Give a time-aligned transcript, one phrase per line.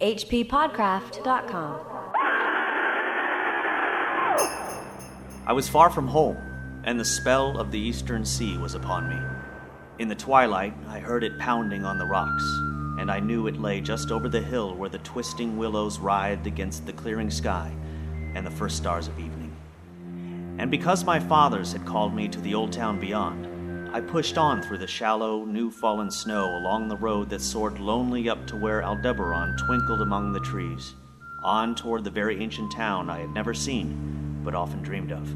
[0.00, 1.80] hppodcraft.com.
[5.46, 6.36] I was far from home,
[6.84, 9.18] and the spell of the eastern sea was upon me.
[9.98, 12.44] In the twilight, I heard it pounding on the rocks,
[13.00, 16.86] and I knew it lay just over the hill where the twisting willows writhed against
[16.86, 17.74] the clearing sky
[18.36, 19.56] and the first stars of evening.
[20.58, 23.47] And because my fathers had called me to the old town beyond,
[23.92, 28.28] I pushed on through the shallow, new fallen snow along the road that soared lonely
[28.28, 30.94] up to where Aldebaran twinkled among the trees,
[31.42, 35.34] on toward the very ancient town I had never seen, but often dreamed of.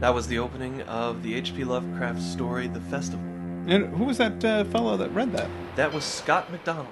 [0.00, 1.64] That was the opening of the H.P.
[1.64, 3.24] Lovecraft story, The Festival.
[3.66, 5.50] And who was that uh, fellow that read that?
[5.74, 6.86] That was Scott MacDonell,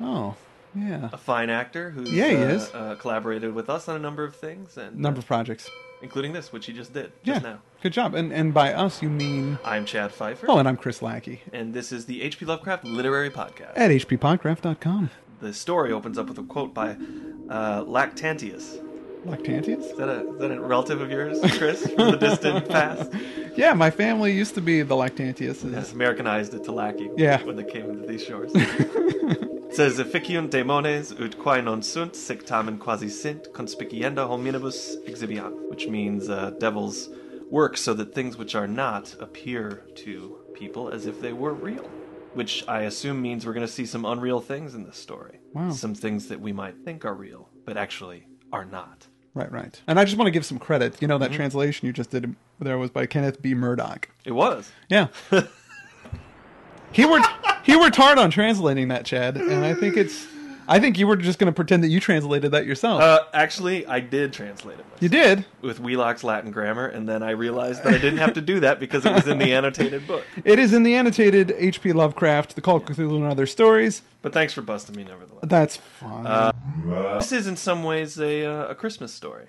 [0.00, 0.36] Oh,
[0.74, 1.08] yeah.
[1.12, 2.70] a fine actor who's Yeah, he uh, is.
[2.74, 5.70] Uh, collaborated with us on a number of things, and Number of projects.
[6.02, 7.38] Including this, which he just did Yeah.
[7.38, 7.58] now.
[7.82, 8.14] Good job.
[8.14, 11.74] And and by us you mean I'm Chad Fifer, Oh, and I'm Chris Lackey and
[11.74, 12.46] this is the H.P.
[12.46, 13.72] Lovecraft Literary Podcast.
[13.76, 15.10] at hppodcraft.com.
[15.40, 16.90] The story opens up with a quote by
[17.48, 18.82] uh, Lactantius.
[19.26, 19.90] Lactantius?
[19.90, 23.12] Is that, a, is that a relative of yours, Chris, from the distant past?
[23.54, 25.74] Yeah, my family used to be the Lactantiuses.
[25.74, 27.42] Has Americanized it to Lackey Yeah.
[27.44, 28.50] when they came into these shores.
[29.70, 35.70] it says, Efficiunt demones ut quae non sunt, sic tamen quasi sint, conspicienda hominibus exhibiant,
[35.70, 37.08] which means uh, devils
[37.50, 41.88] work so that things which are not appear to people as if they were real.
[42.34, 45.40] Which I assume means we're going to see some unreal things in this story.
[45.52, 45.70] Wow.
[45.72, 49.06] Some things that we might think are real, but actually are not.
[49.34, 49.80] Right, right.
[49.88, 51.00] And I just want to give some credit.
[51.00, 51.22] You know Mm-hmm.
[51.32, 53.54] that translation you just did there was by Kenneth B.
[53.54, 54.08] Murdock.
[54.24, 54.70] It was.
[54.88, 55.08] Yeah.
[56.92, 57.28] he worked
[57.64, 60.26] he worked hard on translating that, Chad, and I think it's
[60.68, 63.02] I think you were just going to pretend that you translated that yourself.
[63.02, 65.02] Uh, actually, I did translate it myself.
[65.02, 65.44] you did.
[65.62, 68.78] with Wheelock's Latin grammar, and then I realized that I didn't have to do that
[68.78, 70.24] because it was in the annotated book.
[70.44, 71.92] It is in the annotated H.P.
[71.92, 74.02] Lovecraft, The Call of Cthulhu and Other Stories.
[74.22, 75.40] But thanks for busting me, nevertheless.
[75.44, 76.26] That's fine.
[76.26, 76.52] Uh,
[77.18, 79.46] This is in some ways a uh, a Christmas story.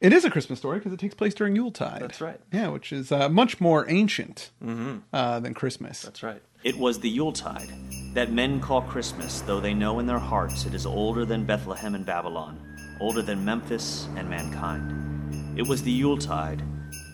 [0.00, 2.00] it is a Christmas story because it takes place during Yuletide.
[2.00, 2.38] That's right.
[2.52, 4.98] Yeah, which is uh, much more ancient Mm-hmm.
[5.12, 6.02] uh, than Christmas.
[6.02, 6.42] That's right.
[6.64, 7.68] It was the Yuletide,
[8.14, 11.94] that men call Christmas, though they know in their hearts it is older than Bethlehem
[11.94, 12.58] and Babylon,
[13.00, 15.58] older than Memphis and mankind.
[15.58, 16.62] It was the Yuletide,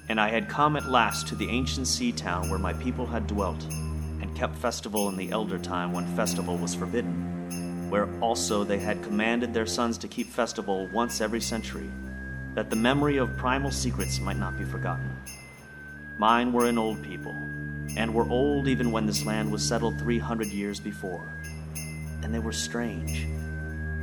[0.09, 3.27] and I had come at last to the ancient sea town where my people had
[3.27, 3.61] dwelt,
[4.21, 9.03] and kept festival in the elder time when festival was forbidden, where also they had
[9.03, 11.91] commanded their sons to keep festival once every century,
[12.55, 15.11] that the memory of primal secrets might not be forgotten.
[16.19, 17.35] Mine were an old people,
[17.97, 21.41] and were old even when this land was settled 300 years before.
[22.23, 23.27] And they were strange,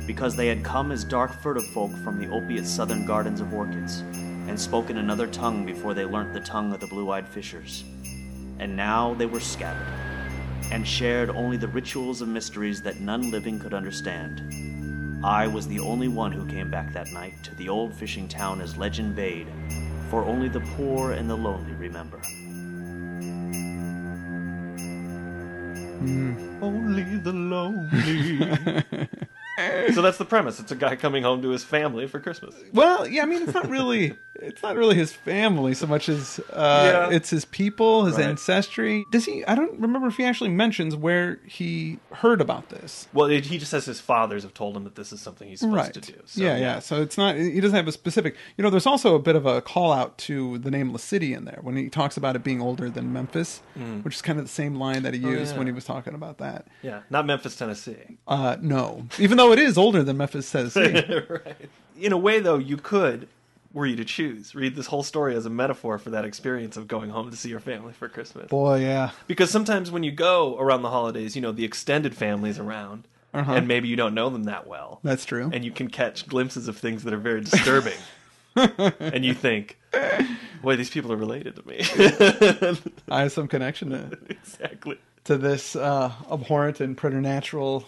[0.06, 4.00] because they had come as dark furtive folk from the opiate southern gardens of orchids,
[4.48, 7.84] and spoken another tongue before they learnt the tongue of the blue eyed fishers.
[8.58, 9.86] And now they were scattered,
[10.72, 15.24] and shared only the rituals of mysteries that none living could understand.
[15.24, 18.60] I was the only one who came back that night to the old fishing town
[18.60, 19.48] as legend bade,
[20.10, 22.20] for only the poor and the lonely remember.
[26.00, 26.62] Mm.
[26.62, 29.08] Only the lonely.
[29.92, 30.60] so that's the premise.
[30.60, 32.54] It's a guy coming home to his family for Christmas.
[32.72, 36.40] Well, yeah, I mean, it's not really, it's not really his family so much as
[36.52, 37.16] uh, Yeah.
[37.16, 38.26] it's his people, his Right.
[38.26, 39.04] ancestry.
[39.10, 39.44] Does he?
[39.46, 43.08] I don't remember if he actually mentions where he heard about this.
[43.12, 45.60] Well, it, he just says his fathers have told him that this is something he's
[45.60, 45.94] supposed right.
[45.94, 46.14] to do.
[46.26, 46.78] So, yeah, yeah.
[46.78, 47.36] So it's not.
[47.36, 48.36] He doesn't have a specific.
[48.56, 51.44] You know, there's also a bit of a call out to the nameless city in
[51.44, 53.60] there when he talks about it being older than Memphis,
[54.02, 55.38] which is kind of the same line that he used Mm.
[55.38, 55.58] Oh, yeah.
[55.58, 56.66] when he was talking about that.
[56.82, 58.18] Yeah, not Memphis, Tennessee.
[58.26, 60.92] Uh, no, even though it is older than Memphis, Tennessee.
[61.28, 61.68] right.
[62.00, 63.28] In a way, though, you could,
[63.72, 66.88] were you to choose, read this whole story as a metaphor for that experience of
[66.88, 68.48] going home to see your family for Christmas.
[68.48, 69.10] Boy, yeah.
[69.26, 73.52] Because sometimes when you go around the holidays, you know, the extended family's around, Uh-huh.
[73.52, 75.00] and maybe you don't know them that well.
[75.04, 75.50] That's true.
[75.52, 77.98] And you can catch glimpses of things that are very disturbing.
[78.56, 79.78] and you think,
[80.62, 81.78] boy, these people are related to me.
[83.10, 84.98] I have some connection to exactly.
[85.24, 87.84] to this uh, abhorrent and preternatural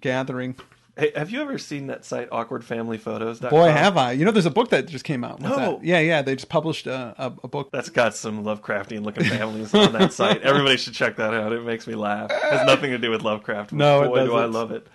[0.00, 0.54] gathering.
[0.96, 3.50] Hey, have you ever seen that site, awkwardfamilyphotos.com?
[3.50, 4.12] Boy, have I!
[4.12, 5.40] You know, there's a book that just came out.
[5.40, 5.56] No.
[5.56, 5.84] that.
[5.84, 6.22] Yeah, yeah.
[6.22, 7.70] They just published a, a, a book.
[7.72, 10.42] That's got some Lovecraftian looking families on that site.
[10.42, 11.52] Everybody should check that out.
[11.52, 12.30] It makes me laugh.
[12.30, 13.72] It has nothing to do with Lovecraft.
[13.72, 14.86] No, it boy, do I love it.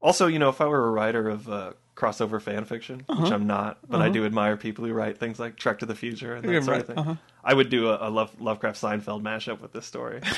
[0.00, 3.22] Also, you know, if I were a writer of uh, crossover fan fiction, Uh-huh.
[3.22, 5.94] which I'm not, but I do admire people who write things like Trek to the
[5.96, 6.98] Future and that sort right, of thing.
[6.98, 7.14] uh-huh.
[7.44, 10.20] I would do a, a Love, Lovecraft Seinfeld mashup with this story.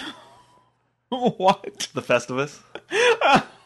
[1.37, 1.89] what?
[1.93, 2.61] The Festivus.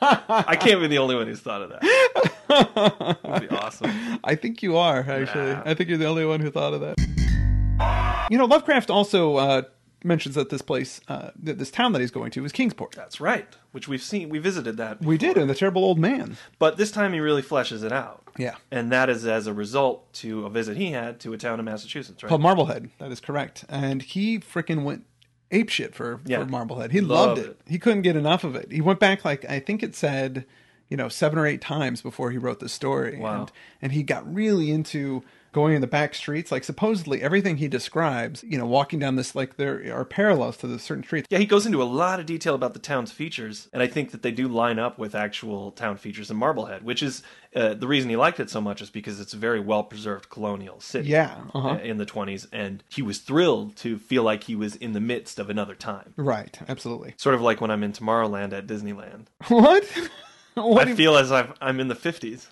[0.03, 3.19] I can't be the only one who's thought of that.
[3.23, 4.19] That'd be awesome.
[4.25, 5.53] I think you are actually.
[5.53, 5.63] Nah.
[5.65, 8.27] I think you're the only one who thought of that.
[8.31, 9.63] You know, Lovecraft also uh,
[10.03, 12.93] mentions that this place, uh, this town that he's going to, is Kingsport.
[12.97, 14.29] That's right, which we've seen.
[14.29, 15.01] We visited that.
[15.01, 16.39] We did, and the terrible old man.
[16.59, 18.25] But this time he really fleshes it out.
[18.37, 18.57] Yeah.
[18.73, 21.65] And that is as a result to a visit he had to a town in
[21.65, 22.29] Massachusetts, right?
[22.29, 22.91] Called Marblehead.
[22.99, 23.65] That is correct.
[23.69, 25.05] And he freaking went
[25.51, 26.41] ape shit for, Yeah.
[26.41, 26.93] for Marblehead.
[26.93, 27.47] He loved, Loved it.
[27.51, 27.61] it.
[27.67, 28.71] He couldn't get enough of it.
[28.73, 30.45] He went back like I think it said,
[30.89, 33.19] you know, seven or eight times before he wrote the story.
[33.19, 33.41] Wow.
[33.43, 33.53] And
[33.83, 35.23] and he got really into
[35.57, 36.53] going in the back streets.
[36.53, 40.67] Like supposedly everything he describes, you know, walking down this like there are parallels to
[40.67, 41.27] the certain streets.
[41.31, 44.11] Yeah, he goes into a lot of detail about the town's features, and I think
[44.11, 47.23] that they do line up with actual town features in Marblehead, which is
[47.55, 50.29] uh, the reason he liked it so much is because it's a very well preserved
[50.29, 51.09] colonial city.
[51.09, 51.69] Yeah, uh-huh.
[51.69, 55.01] uh, in the 20s, and he was thrilled to feel like he was in the
[55.01, 56.13] midst of another time.
[56.17, 57.15] Right, absolutely.
[57.17, 59.29] Sort of like when I'm in Tomorrowland at Disneyland.
[59.49, 59.91] What?
[60.55, 62.45] what I do you- feel as I've, I'm in the 50s,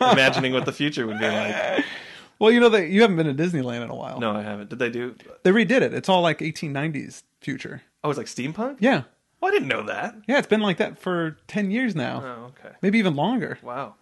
[0.00, 1.84] imagining what the future would be like.
[2.38, 4.20] well, you know that you haven't been to Disneyland in a while.
[4.20, 4.70] No, I haven't.
[4.70, 5.14] Did they do?
[5.42, 5.94] They redid it.
[5.94, 7.82] It's all like 1890s future.
[8.04, 8.76] Oh, it's like steampunk?
[8.80, 9.02] Yeah.
[9.42, 10.16] Oh, I didn't know that.
[10.26, 12.22] Yeah, it's been like that for 10 years now.
[12.24, 12.74] Oh, okay.
[12.82, 13.58] Maybe even longer.
[13.62, 13.94] Wow.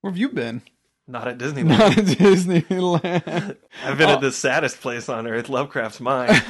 [0.00, 0.62] Where have you been?
[1.06, 1.78] Not at Disneyland.
[1.78, 3.56] Not at Disneyland.
[3.84, 6.40] I've been at the saddest place on earth, Lovecraft's mine.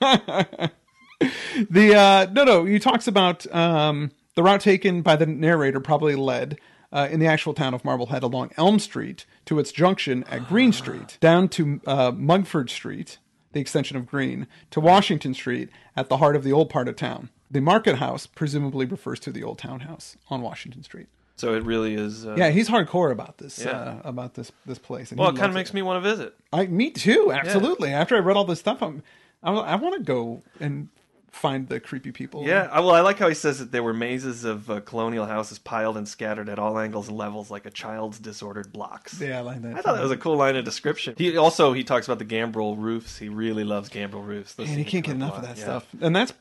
[0.00, 6.14] the uh no no, he talks about um the route taken by the narrator probably
[6.14, 6.58] led
[6.92, 10.72] uh, in the actual town of Marblehead along Elm Street to its junction at Green
[10.72, 13.18] Street, down to uh, Mugford Street,
[13.52, 16.96] the extension of Green, to Washington Street at the heart of the old part of
[16.96, 17.30] town.
[17.50, 21.08] The market house presumably refers to the old townhouse on Washington Street.
[21.36, 22.26] so it really is.
[22.26, 23.70] Uh, Yeah, he's hardcore about this Yeah.
[23.70, 25.10] uh, about this this place.
[25.10, 26.34] and well, it kind of makes me want to visit.
[26.52, 27.90] I me too, absolutely.
[27.92, 29.02] After I read all this stuff, I'm
[29.42, 30.88] I, I want to go and
[31.30, 32.44] find the creepy people.
[32.46, 35.26] Yeah, I, well, I like how he says that there were mazes of uh, colonial
[35.26, 39.20] houses piled and scattered at all angles and levels like a child's disordered blocks.
[39.20, 39.76] yeah, I like that.
[39.76, 41.14] I thought that was a cool line of description.
[41.16, 43.18] He also he talks about the gambrel roofs.
[43.18, 44.54] He really loves gambrel roofs.
[44.54, 45.54] Those and you things can't get come up enough a of lot.
[45.56, 45.64] that Yeah.
[45.78, 45.86] stuff.
[46.02, 46.32] And that's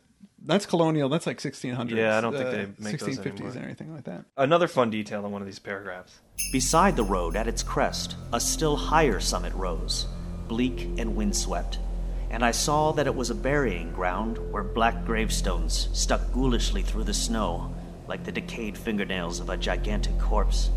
[0.45, 1.09] that's colonial.
[1.09, 1.89] That's like 1600s.
[1.91, 3.51] Yeah, I don't think uh, they make those 1650s anymore.
[3.51, 4.23] or anything like that.
[4.37, 6.19] Another fun detail in one of these paragraphs.
[6.53, 10.07] Beside the road, at its crest, a still higher summit rose,
[10.47, 11.79] bleak and windswept,
[12.29, 17.05] and I saw that it was a burying ground where black gravestones stuck ghoulishly through
[17.05, 17.73] the snow
[18.07, 20.69] like the decayed fingernails of a gigantic corpse.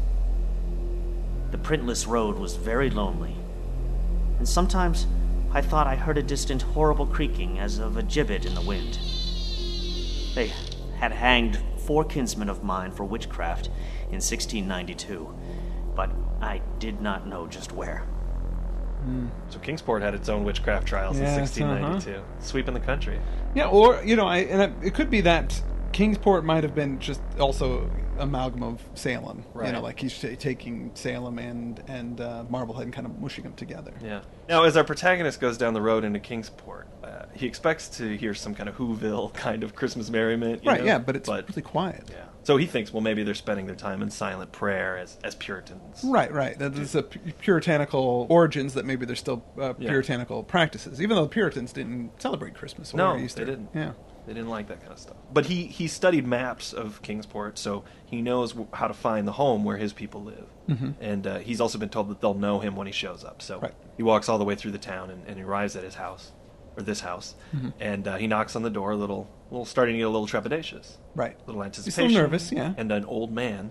[1.51, 3.37] The printless road was very lonely,
[4.39, 5.07] and sometimes
[5.53, 8.99] I thought I heard a distant horrible creaking as of a gibbet in the wind.
[10.35, 10.51] They
[10.97, 13.67] had hanged four kinsmen of mine for witchcraft
[14.09, 15.35] in 1692,
[15.95, 16.11] but
[16.41, 18.07] I did not know just where.
[19.49, 23.19] So Kingsport had its own witchcraft trials in Yes, 1692, sweeping the country.
[23.55, 25.61] Yeah, or you know, I and it, it could be that
[25.93, 29.39] Kingsport might have been just also amalgam of Salem.
[29.55, 29.73] You Right.
[29.73, 33.55] know, like he's ta taking Salem and and uh, Marblehead and kind of mushing them
[33.55, 33.93] together.
[34.03, 34.21] Yeah.
[34.49, 38.35] Now, as our protagonist goes down the road into Kingsport, uh, he expects to hear
[38.35, 40.65] some kind of Whoville kind of Christmas merriment.
[40.65, 40.81] you Right.
[40.81, 40.87] know?
[40.87, 42.09] Yeah, but it's really quiet.
[42.11, 42.25] yeah.
[42.45, 46.03] So he thinks, well, maybe they're spending their time in silent prayer as as Puritans.
[46.05, 46.59] Right, right.
[46.59, 49.91] That is a pu- puritanical origins that maybe there's still uh, Yeah.
[49.91, 53.45] puritanical practices, even though the Puritans didn't celebrate Christmas or No, Easter.
[53.45, 53.71] they didn't.
[53.75, 53.93] Yeah.
[54.27, 55.17] They didn't like that kind of stuff.
[55.33, 59.65] But he he studied maps of Kingsport, so he knows how to find the home
[59.65, 60.47] where his people live.
[60.69, 60.91] Mm-hmm.
[61.01, 63.43] And uh, he's also been told that they'll know him when he shows up.
[63.43, 63.75] So Right.
[63.97, 66.31] he walks all the way through the town and, and he arrives at his house,
[66.77, 67.69] or this house, Mm-hmm.
[67.81, 70.27] and uh, he knocks on the door, a little, little starting to get a little
[70.27, 71.37] trepidatious, Right.
[71.37, 72.11] a little He's anticipation.
[72.11, 72.75] still nervous, yeah.
[72.77, 73.71] And an old man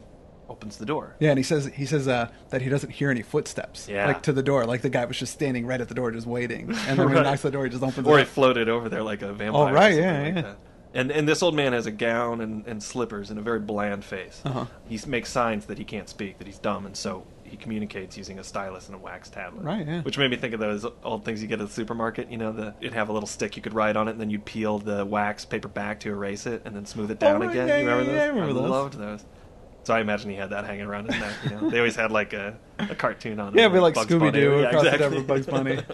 [0.49, 1.15] opens the door.
[1.19, 4.05] Yeah, and he says he says uh, that he doesn't hear any footsteps, Yeah.
[4.07, 6.27] like to the door, like the guy was just standing right at the door, just
[6.27, 8.23] waiting, and then when he knocks the door, he just opens Or it.
[8.23, 9.61] it floated over there like a vampire.
[9.61, 10.41] Oh, or right, yeah, like yeah.
[10.41, 10.57] that.
[10.93, 14.03] And and this old man has a gown and, and slippers and a very bland
[14.03, 14.41] face.
[14.43, 14.65] Uh-huh.
[14.89, 18.39] He makes signs that he can't speak, that he's dumb, and so he communicates using
[18.39, 19.63] a stylus and a wax tablet.
[19.63, 20.01] Right, yeah.
[20.01, 22.31] Which made me think of those old things you get at the supermarket.
[22.31, 24.29] You know, the it'd have a little stick you could write on it, and then
[24.29, 27.49] you'd peel the wax paper back to erase it, and then smooth it down Oh,
[27.49, 27.67] again.
[27.67, 28.15] yeah, you remember yeah, those?
[28.17, 28.69] yeah, I remember those.
[28.69, 29.25] loved those.
[29.83, 31.33] So I imagine he had that hanging around his neck.
[31.43, 33.57] You know, they always had like a, a cartoon on it.
[33.57, 34.59] Yeah, it'd be like Scooby Doo.
[34.61, 35.09] Yeah, across exactly.
[35.09, 35.79] the top Bugs Bunny.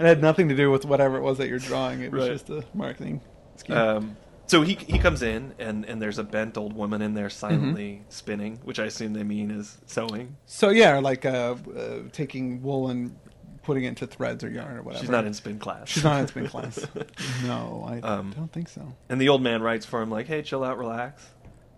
[0.00, 2.00] It had nothing to do with whatever it was that you're drawing.
[2.00, 2.32] It was Right.
[2.32, 3.20] just a marketing
[3.56, 3.76] scheme.
[3.76, 4.16] Um,
[4.50, 7.90] so he he comes in and, and there's a bent old woman in there silently
[8.00, 8.10] Mm-hmm.
[8.10, 10.36] spinning, which I assume they mean is sewing.
[10.46, 13.16] so yeah, like uh, uh, taking wool and
[13.62, 15.02] putting it into threads or yarn or whatever.
[15.02, 15.88] She's not in spin class.
[15.88, 16.84] She's not in spin class.
[17.44, 18.94] No, I Um, don't think so.
[19.08, 21.26] And the old man writes for him like, "Hey, chill out, relax,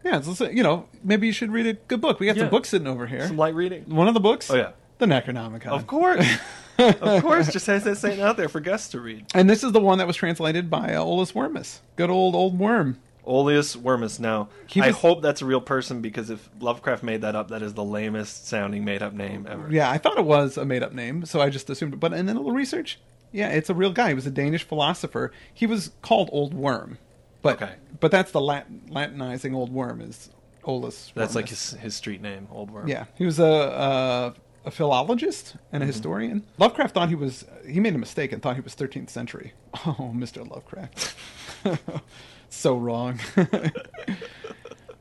[0.04, 2.18] Yeah, it's, you know, maybe you should read a good book.
[2.20, 2.44] We got Yeah.
[2.44, 3.26] some books sitting over here.
[3.28, 4.50] some light reading." One of the books.
[4.50, 4.70] Oh, yeah.
[4.98, 5.66] the Necronomicon.
[5.66, 6.24] Of course,
[6.78, 9.26] of course, just has that saying out there for Gus to read.
[9.34, 11.80] And this is the one that was translated by uh, Olus Wormus.
[11.96, 12.98] Good old old worm.
[13.26, 14.18] Oleus Wormus.
[14.18, 17.62] Now, He I hope that's a real person because if Lovecraft made that up, that
[17.62, 19.68] is the lamest sounding made up name ever.
[19.70, 22.00] Yeah, I thought it was a made up name, so I just assumed.
[22.00, 22.98] But and then a little research,
[23.30, 24.08] Yeah, it's a real guy.
[24.08, 25.30] He was a Danish philosopher.
[25.54, 26.98] He was called Old Worm,
[27.42, 27.74] but Okay.
[28.00, 30.30] but that's the Latin, Latinizing Old Worm is
[30.64, 31.12] Olus.
[31.14, 32.88] That's like his his street name, Old Worm.
[32.88, 36.44] Yeah, he was a a, a philologist and a historian.
[36.58, 37.44] Lovecraft thought he was.
[37.66, 39.52] He made a mistake and thought he was 13th century.
[39.86, 40.48] Oh, Mr.
[40.48, 41.14] Lovecraft,
[42.50, 43.18] so wrong.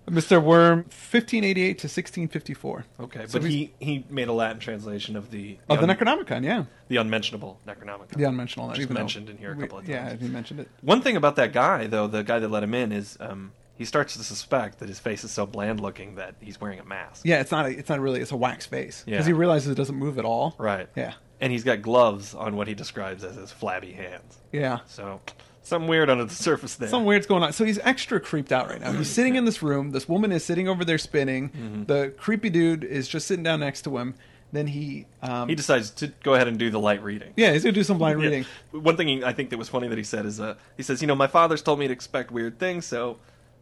[0.10, 0.42] Mr.
[0.44, 2.86] Worm, 1588 to 1654.
[3.02, 6.44] Okay, So but he he made a Latin translation of the of the un- Necronomicon,
[6.44, 8.10] yeah, the unmentionable Necronomicon.
[8.18, 8.70] the unmentionable.
[8.74, 10.70] Just even mentioned in here a we- couple of Yeah, he mentioned it.
[10.82, 13.86] One thing about that guy, though, the guy that let him in, is um, he
[13.86, 17.22] starts to suspect that his face is so bland looking that he's wearing a mask.
[17.26, 17.66] Yeah, it's not.
[17.66, 18.22] A, it's not really.
[18.22, 19.28] It's a wax face because Yeah.
[19.28, 20.56] he realizes it doesn't move at all.
[20.58, 20.88] Right.
[20.96, 21.14] Yeah.
[21.40, 24.38] And he's got gloves on what he describes as his flabby hands.
[24.52, 24.80] Yeah.
[24.86, 25.20] So
[25.64, 26.90] something weird under the surface there.
[26.90, 27.54] Something weird's going on.
[27.54, 28.92] So he's extra creeped out right now.
[28.92, 29.90] He's sitting in this room.
[29.92, 31.50] This woman is sitting over there spinning.
[31.50, 31.84] Mm-hmm.
[31.86, 34.14] The creepy dude is just sitting down next to him.
[34.54, 37.32] Then he, um, He decides to go ahead and do the light reading.
[37.38, 38.26] yeah, he's gonna do some blind Yeah.
[38.28, 38.46] reading.
[38.72, 41.02] One thing he, I think that was funny that he said is, uh, he says,
[41.02, 43.18] you know, my father's told me to expect weird things, so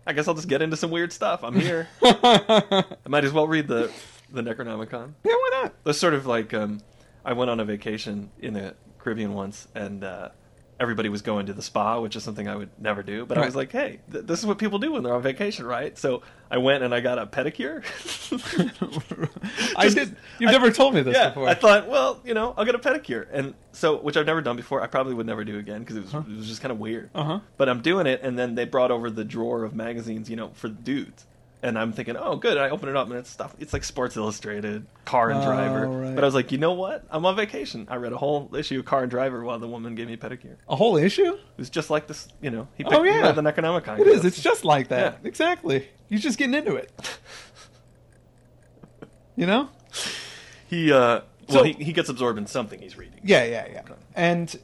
[0.10, 1.44] I guess I'll just get into some weird stuff.
[1.44, 1.88] I'm here.
[2.02, 3.92] I might as well read the
[4.32, 5.14] the Necronomicon.
[5.24, 5.74] Yeah, why not?
[5.84, 6.82] That's sort of like um,
[7.24, 10.30] I went on a vacation in the Caribbean once, and uh,
[10.80, 13.26] everybody was going to the spa, which is something I would never do.
[13.26, 15.66] But I was like, hey, th- this is what people do when they're on vacation,
[15.66, 15.98] right?
[15.98, 17.84] So I went and I got a pedicure.
[19.78, 20.16] I did.
[20.40, 21.50] You've I- never told me this yeah, before.
[21.50, 24.56] I thought, well, you know, I'll get a pedicure, and so which I've never done
[24.56, 24.82] before.
[24.82, 27.10] I probably would never do again because it was it was just kind of weird.
[27.14, 27.40] Uh-huh.
[27.58, 30.50] But I'm doing it, and then they brought over the drawer of magazines, you know,
[30.54, 31.26] for dudes.
[31.62, 32.58] And I'm thinking, oh, good.
[32.58, 33.54] I open it up, and it's stuff.
[33.60, 35.88] It's like Sports Illustrated, Car and Oh, Driver.
[35.90, 36.16] right.
[36.16, 37.04] But I was like, you know what?
[37.12, 37.86] I'm on vacation.
[37.92, 40.18] I read a whole issue of Car and Driver while the woman gave me a
[40.18, 40.56] pedicure.
[40.70, 41.38] A whole issue.
[41.58, 42.70] was just like this, you know.
[42.76, 43.34] He Oh, picked, he yeah.
[43.34, 44.00] the Necronomicon.
[44.00, 44.24] It is.
[44.24, 45.20] It's just like that.
[45.22, 45.28] Yeah.
[45.28, 45.90] Exactly.
[46.08, 46.92] You're just getting into it.
[49.36, 49.70] You know?
[50.68, 50.92] he.
[50.92, 53.20] uh So- Well, he, he gets absorbed in something he's reading.
[53.24, 53.82] Yeah, yeah, yeah.
[54.16, 54.58] And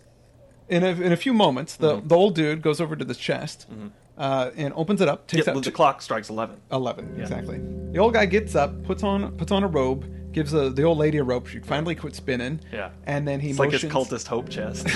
[0.69, 2.07] in a, in a few moments, the, Mm-hmm.
[2.07, 3.67] the old dude goes over to the chest
[4.17, 6.57] uh, and opens it up, takes Yeah, out well, two- the clock strikes eleven.
[6.71, 7.21] Eleven, Yeah.
[7.23, 7.59] exactly.
[7.91, 10.97] The old guy gets up, puts on puts on a robe, gives a, the old
[10.97, 11.47] lady a rope.
[11.47, 12.59] She finally quits spinning.
[12.71, 12.89] Yeah.
[13.05, 14.87] and then he It's like his motions, cultist hope chest.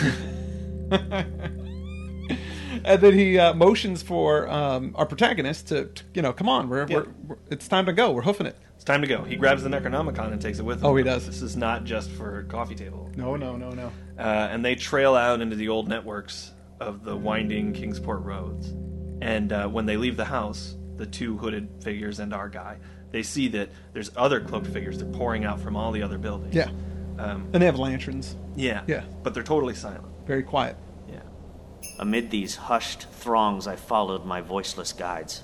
[2.86, 6.70] and then he uh, motions for um, our protagonist to, to, you know, come on,
[6.70, 6.98] we're, Yeah.
[6.98, 8.12] we're, we're it's time to go.
[8.12, 8.56] We're hoofing it.
[8.76, 9.24] It's time to go.
[9.24, 10.86] He grabs the Necronomicon and takes it with him.
[10.86, 11.26] Oh, he does.
[11.26, 13.10] This is not just for coffee table.
[13.16, 13.92] No, no, no, no.
[14.18, 14.22] Uh,
[14.52, 18.74] and they trail out into the old networks of the winding Kingsport roads.
[19.22, 22.78] And uh, when they leave the house, the two hooded figures and our guy,
[23.12, 24.98] they see that there's other cloaked figures.
[24.98, 26.54] They're pouring out from all the other buildings.
[26.56, 26.70] Yeah,
[27.18, 28.36] Um, and they have lanterns.
[28.56, 28.84] yeah.
[28.88, 29.04] Yeah.
[29.24, 30.06] But they're totally silent.
[30.26, 30.76] Very quiet.
[31.10, 31.22] Yeah.
[31.98, 35.44] Amid these hushed throngs, I followed my voiceless guides,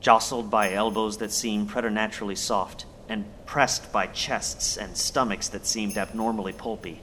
[0.00, 5.98] jostled by elbows that seemed preternaturally soft, and pressed by chests and stomachs that seemed
[5.98, 7.02] abnormally pulpy,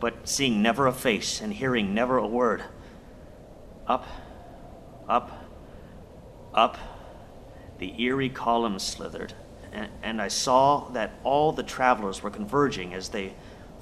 [0.00, 2.64] but seeing never a face and hearing never a word.
[3.86, 4.06] Up,
[5.08, 5.30] up,
[6.52, 6.78] up,
[7.78, 9.34] the eerie columns slithered,
[9.72, 13.34] and, and I saw that all the travelers were converging as they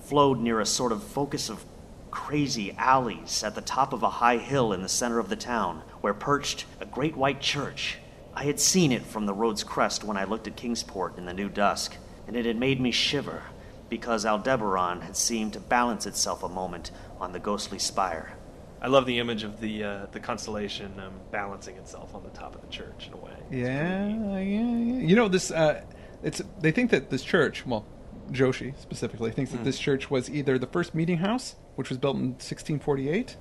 [0.04, 1.64] flowed near a sort of focus of
[2.10, 5.82] crazy alleys at the top of a high hill in the center of the town,
[6.00, 7.98] where perched a great white church.
[8.34, 11.34] I had seen it from the road's crest when I looked at Kingsport in the
[11.34, 13.42] new dusk, and it had made me shiver
[13.88, 18.36] because Aldebaran had seemed to balance itself a moment on the ghostly spire.
[18.82, 22.54] I love the image of the uh, the constellation um, balancing itself on the top
[22.56, 23.32] of the church in a way.
[23.50, 25.06] Yeah, yeah, yeah.
[25.06, 25.50] You know this.
[25.52, 25.82] Uh,
[26.22, 27.84] it's they think that this church, well,
[28.32, 29.58] Joshi specifically thinks Hmm.
[29.58, 33.36] that this church was either the first meeting house, which was built in 1648,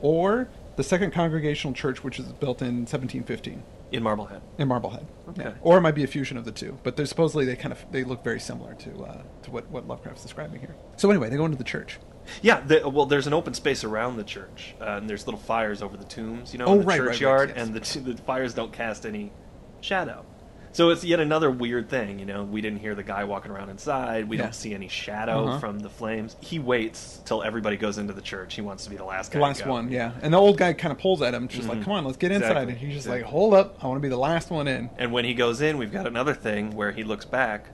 [0.00, 3.62] or the second congregational church, which was built in 1715
[3.92, 4.42] In Marblehead.
[4.58, 5.06] in Marblehead.
[5.30, 5.42] Okay.
[5.42, 5.54] Yeah.
[5.62, 7.84] Or it might be a fusion of the two, but they're supposedly they kind of
[7.90, 10.76] they look very similar to uh, to what what Lovecraft's describing here.
[10.96, 11.98] So anyway, they go into the church.
[12.42, 15.82] Yeah, the, well, there's an open space around the church, uh, and there's little fires
[15.82, 17.66] over the tombs, you know, Oh, in the right, right, right, churchyard, yes.
[17.66, 19.32] and the, t- the fires don't cast any
[19.80, 20.24] shadow.
[20.72, 22.44] So it's yet another weird thing, you know.
[22.44, 24.28] We didn't hear the guy walking around inside.
[24.28, 24.42] We Yeah.
[24.42, 25.58] don't see any shadow Uh-huh.
[25.58, 26.36] from the flames.
[26.40, 28.54] He waits till everybody goes into the church.
[28.56, 29.38] He wants to be the last guy.
[29.38, 30.12] The last one, yeah.
[30.20, 31.84] And the old guy kind of pulls at him, just like, Mhm.
[31.84, 33.22] "Come on, let's get inside." Exactly, And he's just exactly.
[33.22, 35.62] like, "Hold up, I want to be the last one in." And when he goes
[35.62, 37.70] in, we've got another thing where he looks back.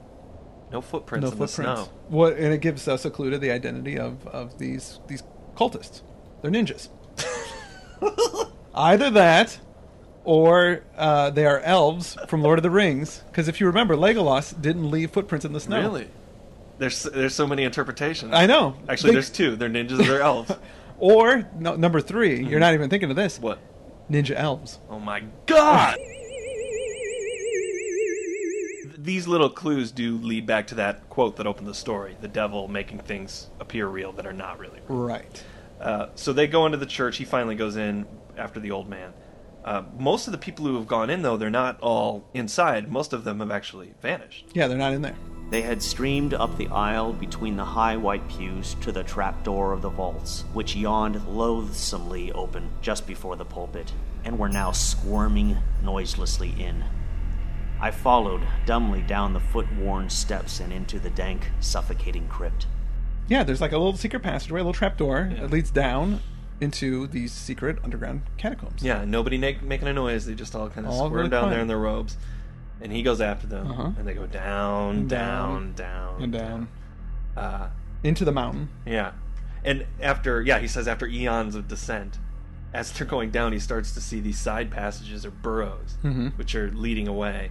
[0.72, 1.56] No footprints no in footprints.
[1.56, 1.92] the snow.
[2.08, 5.22] What and it gives us a clue to the identity of of these these
[5.56, 6.02] cultists.
[6.40, 6.88] They're ninjas.
[8.74, 9.58] Either that,
[10.24, 13.22] or uh, they are elves from Lord of the Rings.
[13.30, 15.80] Because if you remember, Legolas didn't leave footprints in the snow.
[15.80, 16.08] Really?
[16.78, 18.32] There's there's so many interpretations.
[18.34, 18.76] I know.
[18.88, 19.56] Actually, They- there's two.
[19.56, 20.00] They're ninjas.
[20.00, 20.52] or They're elves.
[20.98, 23.38] Or no, number 3 you you're not even thinking of this.
[23.40, 23.58] what?
[24.10, 24.78] Ninja elves.
[24.88, 25.98] Oh my god!
[29.02, 32.68] these little clues do lead back to that quote that opened the story: the devil
[32.68, 34.98] making things appear real that are not really real.
[34.98, 35.44] Right.
[35.80, 37.16] Uh, so they go into the church.
[37.16, 38.06] He finally goes in
[38.36, 39.12] after the old man.
[39.64, 42.90] Uh, most of the people who have gone in, though, they're not all inside.
[42.90, 44.46] Most of them have actually vanished.
[44.54, 45.14] Yeah, they're not in there.
[45.50, 49.82] They had streamed up the aisle between the high white pews to the trapdoor of
[49.82, 53.92] the vaults, which yawned loathsomely open just before the pulpit,
[54.24, 56.82] and were now squirming noiselessly in.
[57.82, 62.66] I followed dumbly down the foot worn steps and into the dank, suffocating crypt.
[63.28, 65.40] Yeah, there's like a little secret passageway, a little trapdoor Yeah.
[65.42, 66.20] that leads down
[66.60, 68.82] into these secret underground catacombs.
[68.84, 70.26] Yeah, nobody na- making a noise.
[70.26, 71.50] They just all kind of All squirm really down quiet.
[71.54, 72.16] there in their robes.
[72.80, 73.90] And he goes after them, Uh-huh.
[73.98, 76.68] and they go down, And down, down, And down
[77.36, 77.66] Uh,
[78.04, 78.68] into the mountain.
[78.86, 79.12] yeah,
[79.64, 82.18] and after yeah, he says after eons of descent,
[82.74, 86.36] as they're going down, he starts to see these side passages or burrows, Mhm.
[86.38, 87.50] which are leading away.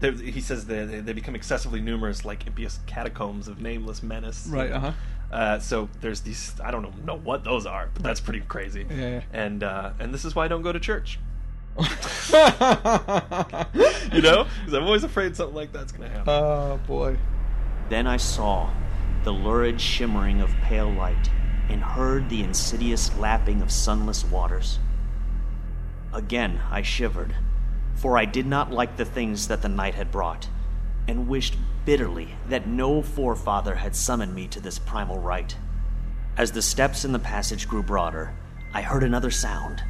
[0.00, 4.46] They're, he says they, they they become excessively numerous, like impious catacombs of nameless menace.
[4.48, 4.92] Right, uh-huh.
[5.30, 8.86] Uh, so there's these I don't know, know what those are, but that's pretty crazy.
[8.90, 9.22] Yeah, yeah.
[9.32, 11.18] And uh, and this is why I don't go to church.
[11.78, 11.82] you
[14.22, 16.24] know, because I'm always afraid something like that's gonna happen.
[16.28, 17.16] oh boy.
[17.88, 18.70] Then I saw
[19.24, 21.30] the lurid shimmering of pale light
[21.68, 24.78] and heard the insidious lapping of sunless waters.
[26.12, 27.36] Again I shivered,
[27.94, 30.48] for I did not like the things that the night had brought,
[31.06, 35.56] and wished bitterly that no forefather had summoned me to this primal rite.
[36.36, 38.34] As the steps in the passage grew broader,
[38.72, 39.82] I heard another sound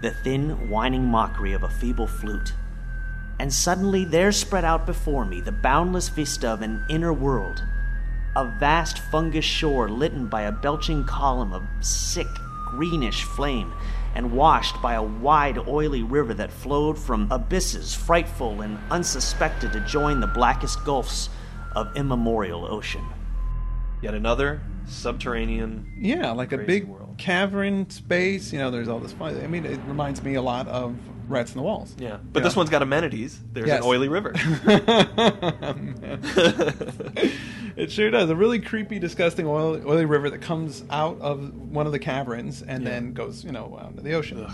[0.00, 2.52] the thin, whining mockery of a feeble flute.
[3.38, 7.64] And suddenly there spread out before me the boundless vista of an inner world,
[8.36, 12.26] a vast fungus shore litten by a belching column of sick,
[12.66, 13.72] greenish flame,
[14.14, 19.80] and washed by a wide, oily river that flowed from abysses frightful and unsuspected to
[19.80, 21.28] join the blackest gulfs
[21.74, 23.04] of immemorial ocean.
[24.02, 25.92] Yet another subterranean.
[25.98, 27.14] Yeah, like a big world.
[27.18, 28.52] cavern space.
[28.52, 29.40] You know, there's all this fun.
[29.42, 30.94] I mean, it reminds me a lot of
[31.26, 31.96] Rats in the Walls.
[31.98, 33.40] Yeah, but this one's got amenities.
[33.52, 33.82] There's Yes.
[33.82, 34.34] an oily river.
[37.76, 38.30] it sure does.
[38.30, 42.62] A really creepy, disgusting, oily, oily river that comes out of one of the caverns
[42.62, 42.90] and Yeah.
[42.90, 44.46] then goes, you know, out into the ocean.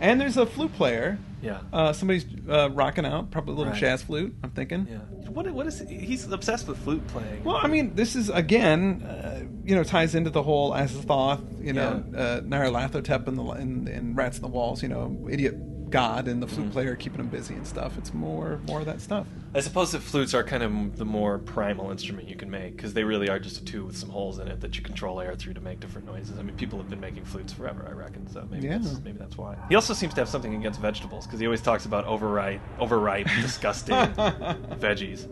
[0.00, 1.18] And there's a flute player.
[1.42, 1.58] yeah.
[1.72, 3.80] Uh, somebody's uh, rocking out, probably a little Right.
[3.80, 4.34] jazz flute.
[4.44, 4.86] I'm thinking.
[4.90, 4.98] yeah.
[5.28, 5.50] What?
[5.50, 5.80] What is?
[5.88, 7.42] He's obsessed with flute playing.
[7.44, 11.72] Well, I mean, this is again, uh, you know, ties into the whole Azathoth, you
[11.72, 15.54] know, uh, Nyarlathotep and the in Rats in the Walls, you know, idiot
[15.92, 16.72] god and the flute Mm-hmm.
[16.72, 17.96] player keeping him busy and stuff.
[17.98, 19.26] It's more more of that stuff.
[19.54, 22.94] I suppose that flutes are kind of the more primal instrument you can make because
[22.94, 25.34] they really are just a tube with some holes in it that you control air
[25.34, 26.38] through to make different noises.
[26.38, 28.26] I mean, people have been making flutes forever, I reckon.
[28.28, 28.78] So maybe Yeah.
[28.78, 29.56] that's, maybe that's why.
[29.68, 33.26] He also seems to have something against vegetables because he always talks about overripe, overripe,
[33.42, 35.28] disgusting veggies.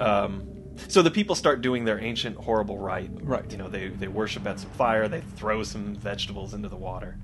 [0.00, 0.48] Um,
[0.88, 3.10] so the people start doing their ancient horrible rite.
[3.22, 3.50] Right.
[3.50, 5.06] You know, they they worship at some fire.
[5.08, 7.16] They throw some vegetables into the water.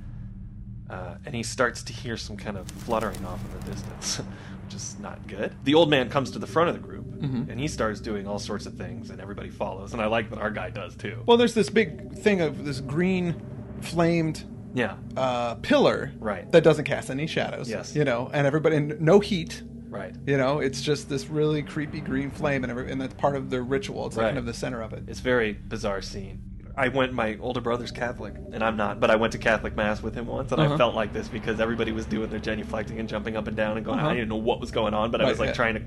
[0.90, 4.16] Uh, and he starts to hear some kind of fluttering off in the distance,
[4.64, 5.54] which is not good.
[5.64, 7.50] The old man comes to the front of the group, Mm-hmm.
[7.50, 9.92] and he starts doing all sorts of things, and everybody follows.
[9.92, 11.20] And I like that our guy does too.
[11.26, 13.42] Well, there's this big thing of this green
[13.80, 16.48] flamed yeah, uh, pillar Right.
[16.52, 17.68] that doesn't cast any shadows.
[17.68, 17.96] Yes.
[17.96, 19.62] You know, and everybody and no heat.
[19.88, 20.14] right.
[20.26, 23.50] You know, it's just this really creepy green flame, and every, and that's part of
[23.50, 24.06] the ritual.
[24.06, 25.02] It's like kind of the center of it.
[25.08, 26.40] It's a very bizarre scene.
[26.78, 27.12] I went.
[27.12, 30.26] My older brother's Catholic, and I'm not, but I went to Catholic mass with him
[30.26, 30.74] once, and Uh-huh.
[30.74, 33.76] I felt like this because everybody was doing their genuflecting and jumping up and down
[33.76, 33.98] and going.
[33.98, 34.08] Uh-huh.
[34.08, 35.54] I didn't know what was going on, but I was like yeah.
[35.54, 35.82] trying to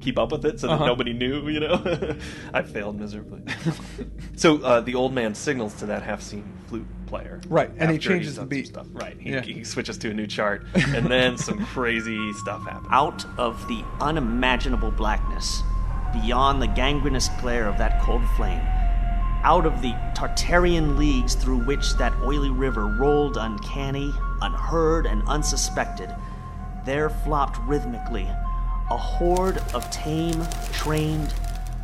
[0.00, 0.86] keep up with it so that Uh-huh.
[0.86, 1.46] nobody knew.
[1.48, 2.16] You know,
[2.54, 3.42] I failed miserably.
[4.36, 8.36] so uh, the old man signals to that half-seen flute player, Right, and he changes
[8.36, 8.68] the beat.
[8.68, 8.86] Stuff.
[8.92, 9.42] Right, he, Yeah.
[9.42, 12.86] he switches to a new chart, and then some crazy stuff happens.
[12.90, 15.62] out of the unimaginable blackness,
[16.12, 18.62] beyond the gangrenous glare of that cold flame,
[19.42, 26.14] out of the Tartarian leagues through which that oily river rolled uncanny, unheard, and unsuspected,
[26.84, 28.28] there flopped rhythmically
[28.90, 31.32] a horde of tame, trained,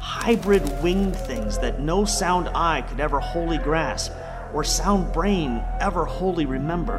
[0.00, 4.12] hybrid winged things that no sound eye could ever wholly grasp,
[4.52, 6.98] or sound brain ever wholly remember.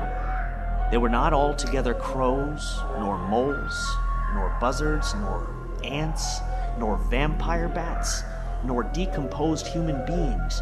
[0.91, 3.97] They were not altogether crows, nor moles,
[4.33, 5.47] nor buzzards, nor
[5.83, 6.39] ants,
[6.79, 8.23] nor vampire bats,
[8.67, 10.61] nor decomposed human beings,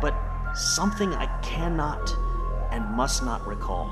[0.00, 0.14] but
[0.54, 2.14] something I cannot
[2.70, 3.90] and must not recall.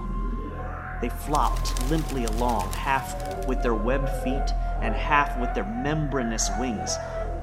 [1.01, 6.97] They flopped limply along, half with their webbed feet and half with their membranous wings.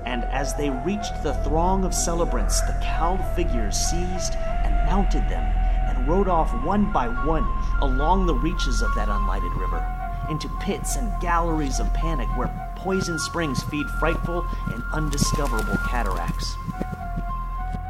[0.06, 5.44] And as they reached the throng of celebrants, the cowled figures seized and mounted them
[5.44, 7.46] and rode off one by one
[7.82, 9.86] along the reaches of that unlighted river,
[10.30, 16.56] into pits and galleries of panic where poison springs feed frightful and undiscoverable cataracts.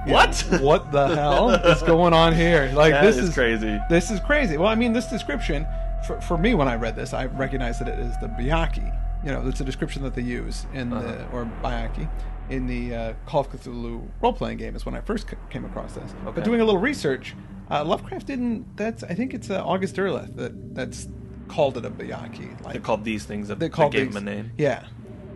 [0.06, 0.36] What?
[0.62, 2.72] what the hell is going on here?
[2.74, 3.80] Like That this is crazy.
[3.90, 4.58] This is crazy.
[4.58, 5.66] Well, I mean, this description
[6.08, 8.98] for, for me when I read this, I recognized that it is the Byakhee.
[9.24, 11.02] You know, it's a description that they use in Uh-huh.
[11.12, 12.10] the or Byakhee
[12.50, 14.76] in the uh, Call of Cthulhu role playing game.
[14.76, 16.12] Is when I first c- came across this.
[16.24, 16.32] Okay.
[16.36, 17.36] But doing a little research,
[17.70, 18.76] uh, Lovecraft didn't.
[18.76, 21.08] That's I think it's uh, August Derleth that that's
[21.52, 22.64] called it a Byakhee.
[22.64, 23.50] Like They called these things.
[23.50, 24.52] A, they they called gave these- them a name.
[24.58, 24.86] Yeah,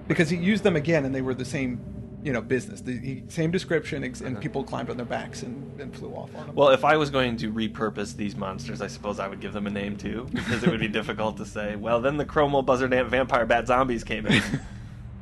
[0.07, 1.79] because he used them again, and they were the same,
[2.23, 2.81] you know, business.
[2.81, 4.27] The he, same description, ex- Uh-huh.
[4.29, 6.55] and people climbed on their backs and, and flew off on them.
[6.55, 9.67] Well, if I was going to repurpose these monsters, I suppose I would give them
[9.67, 11.75] a name too, because it would be difficult to say.
[11.75, 14.41] Well, then the chromo buzzard ant vampire bat zombies came in.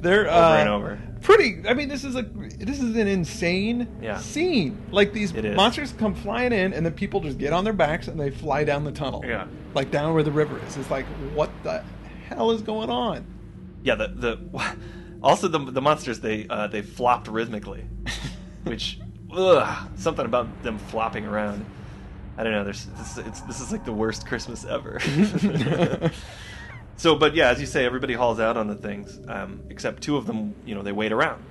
[0.00, 0.98] They're Over uh, and over.
[1.20, 1.62] Pretty.
[1.68, 4.18] I mean, this is a this is an insane Yeah.
[4.18, 4.82] scene.
[4.90, 8.18] Like these monsters come flying in, and then people just get on their backs and
[8.18, 9.22] they fly down the tunnel.
[9.24, 9.46] Yeah.
[9.74, 10.76] Like down where the river is.
[10.76, 11.84] It's like what the
[12.28, 13.24] hell is going on?
[13.84, 14.38] yeah, the the
[15.22, 17.84] also the the monsters they uh, they flopped rhythmically,
[18.64, 18.98] which
[19.32, 21.64] ugh, something about them flopping around.
[22.36, 22.64] I don't know.
[22.64, 24.98] There's this, it's, this is like the worst Christmas ever.
[27.02, 30.16] So, but yeah, as you say, everybody hauls out on the things, um, except two
[30.16, 30.54] of them.
[30.64, 31.42] You know, they wait around,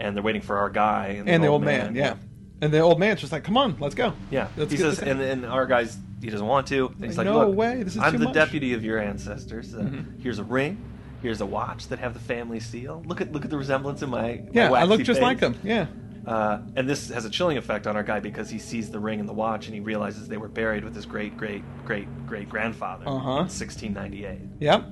[0.00, 2.16] and they're waiting for our guy and, And the old man, yeah.
[2.62, 5.20] And the old man's just like, "Come on, let's go." Yeah, Let's he says, and,
[5.20, 6.88] in." and our guy's he doesn't want to.
[6.88, 9.74] And he's Like, "No look, way, this is I'm the much." deputy of your ancestors.
[9.74, 10.20] Uh, Mhm.
[10.20, 10.76] Here's a ring.
[11.22, 13.02] Here's a watch that have the family seal.
[13.06, 15.40] Look at look at the resemblance in my yeah, my I look just face." like
[15.40, 15.54] him.
[15.64, 15.86] Yeah.
[16.26, 19.20] Uh, and this has a chilling effect on our guy because he sees the ring
[19.20, 22.48] and the watch and he realizes they were buried with his great great great great
[22.48, 23.30] grandfather Uh-huh.
[23.30, 24.38] in 1698.
[24.60, 24.84] Yep.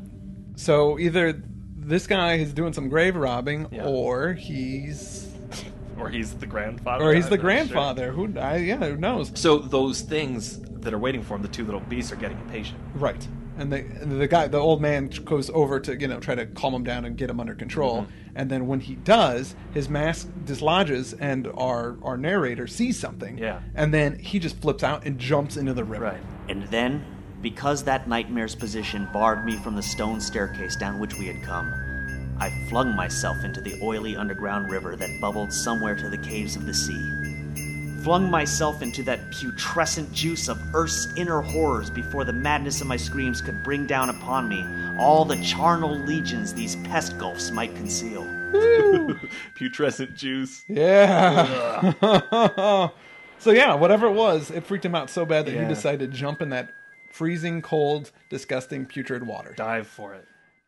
[0.57, 1.41] So either
[1.77, 3.87] this guy is doing some grave robbing, Yeah.
[3.87, 5.29] or he's
[5.99, 7.05] Or he's the grandfather.
[7.05, 8.13] or he's the grandfather.
[8.13, 8.39] Who?
[8.39, 9.33] I, yeah, who knows?
[9.35, 12.79] So those things that are waiting for him, the two little beasts, are getting impatient.
[12.95, 13.27] Right.
[13.59, 16.75] And the the guy, the old man, goes over to you know try to calm
[16.75, 18.03] him down and get him under control.
[18.03, 18.13] Mm-hmm.
[18.37, 23.37] And then when he does, his mask dislodges, and our our narrator sees something.
[23.37, 23.61] Yeah.
[23.75, 26.05] And then he just flips out and jumps into the river.
[26.05, 26.21] Right.
[26.49, 27.05] And then,
[27.43, 31.73] because that nightmare's position barred me from the stone staircase down which we had come,
[32.39, 36.67] I flung myself into the oily underground river that bubbled somewhere to the caves of
[36.67, 37.28] the sea.
[38.03, 42.97] Flung myself into that putrescent juice of Earth's inner horrors before the madness of my
[42.97, 44.65] screams could bring down upon me
[44.99, 48.25] all the charnel legions these pest gulfs might conceal.
[49.57, 50.65] Putrescent juice.
[50.69, 51.93] Yeah.
[53.39, 55.63] so yeah, whatever it was, it freaked him out so bad that Yeah.
[55.63, 56.71] he decided to jump in that
[57.11, 59.55] freezing cold, disgusting, putrid water.
[59.57, 60.25] Dive for it.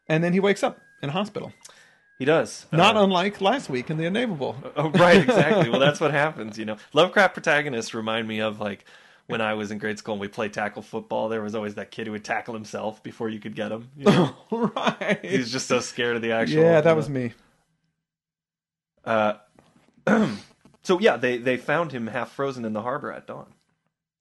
[0.09, 1.53] And then he wakes up in a hospital.
[2.21, 2.67] He does.
[2.71, 4.55] Not Uh, unlike last week in the Unnameable.
[4.77, 5.71] Oh, right, exactly.
[5.71, 6.77] well, that's what happens, you know.
[6.93, 8.85] Lovecraft protagonists remind me of like
[9.27, 11.31] when I was in grade school and we played tackle football.
[11.31, 13.89] There was always that kid who would tackle himself before you could get him.
[13.97, 14.37] You know?
[14.51, 15.19] right.
[15.25, 16.63] He was just so scared of the actual.
[16.63, 17.21] yeah, that was know.
[17.21, 17.33] me.
[19.05, 19.35] Uh,
[20.83, 23.47] so yeah, they they found him half frozen in the harbor at dawn.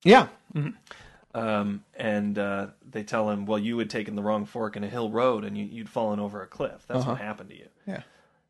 [0.05, 0.27] Yeah.
[0.55, 0.75] Mhm.
[1.35, 4.89] Um, and uh, they tell him, "Well, you had taken the wrong fork in a
[4.89, 6.85] hill road, and you, you'd fallen over a cliff.
[6.87, 7.11] That's Uh-huh.
[7.11, 8.01] what happened to you." Yeah.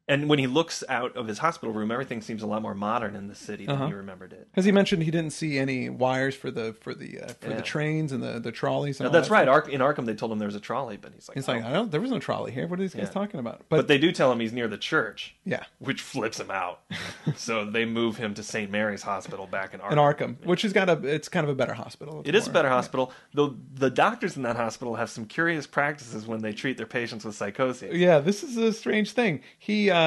[0.10, 3.15] And when he looks out of his hospital room, everything seems a lot more modern
[3.15, 3.88] in the city than Uh-huh.
[3.88, 4.48] he remembered it.
[4.52, 7.56] Because he mentioned he didn't see any wires for the for the uh, for Yeah.
[7.58, 9.00] the trains and the the trolleys.
[9.00, 9.48] And No, all that's that right.
[9.48, 11.63] Ark, in Arkham, they told him there was a trolley, but he's like, He's like,
[11.63, 11.91] "Oh." I don't.
[11.91, 12.65] There was no trolley here.
[12.67, 13.62] What are these guys talking about?
[13.69, 16.82] But they do tell him he's near the church, yeah, which flips him out.
[17.36, 18.72] so they move him to St.
[18.72, 19.91] Mary's Hospital back in Arkham.
[19.91, 20.93] in Arkham, which has got a.
[21.08, 22.22] It's kind of a better hospital.
[22.22, 25.26] It's It is a more- better hospital, though the doctors in that hospital have some
[25.26, 27.93] curious practices when they treat their patients with psychosis.
[27.93, 29.41] Yeah, this is a strange thing.
[29.60, 29.99] He uh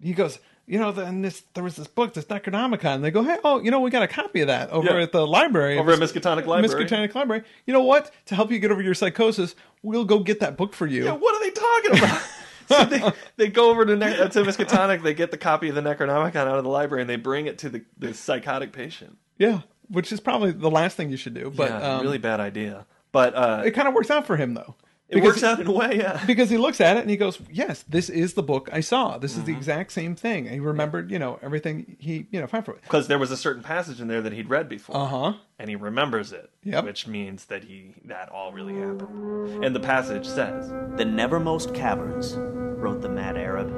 [0.00, 3.02] he goes, you know, then this there was this book, this Necronomicon.
[3.02, 5.02] They go, hey, oh, you know, we got a copy of that over Yeah.
[5.02, 6.86] at the library, Over at Miskatonic Library.
[6.86, 7.42] Miskatonic Library.
[7.66, 8.12] You know what?
[8.26, 11.04] To help you get over your psychosis, we'll go get that book for you.
[11.04, 12.22] Yeah, what are they talking about?
[12.70, 15.74] so they, they go over to, ne- uh, to Miskatonic, they get the copy of
[15.74, 19.18] the Necronomicon out of the library, and they bring it to the, the psychotic patient.
[19.38, 21.50] Yeah, which is probably the last thing you should do.
[21.54, 22.86] But yeah, um, really bad idea.
[23.10, 24.76] But uh, it kind of works out for him though.
[25.10, 26.22] It Because- works out in a way, yeah.
[26.26, 29.18] because he looks at it and he goes, "Yes, this is the book I saw.
[29.18, 29.40] This Mm-hmm.
[29.40, 32.64] is the exact same thing." And he remembered, you know, everything he, you know, found
[32.64, 32.82] for it.
[32.82, 34.96] Because there was a certain passage in there that he'd read before.
[34.96, 35.32] Uh huh.
[35.58, 36.84] and he remembers it, Yep.
[36.84, 39.64] which means that he that all really happened.
[39.64, 43.68] And the passage says, The nevermost caverns, wrote the mad Arab,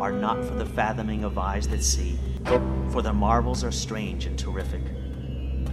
[0.00, 2.18] are not for the fathoming of eyes that see,
[2.90, 4.82] for their marvels are strange and terrific.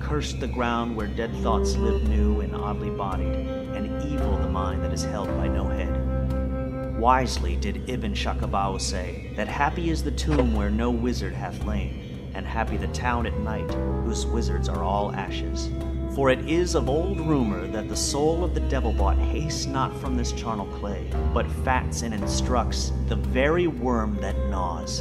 [0.04, 4.84] Cursed the ground where dead thoughts live new and oddly bodied, and evil the mind
[4.84, 7.00] that is held by no head.
[7.00, 12.30] Wisely did Ibn Schacabao say that happy is the tomb where no wizard hath lain,
[12.36, 15.70] and happy the town at night whose wizards are all ashes.
[16.16, 20.00] For it is of old rumor that the soul of the devil bought hastes not
[20.00, 25.00] from this charnel clay, but fats and instructs the very worm that gnaws,